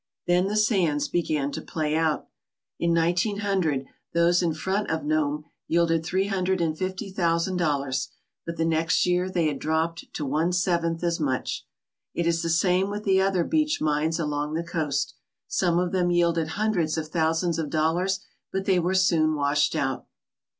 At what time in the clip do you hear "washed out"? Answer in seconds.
19.35-20.07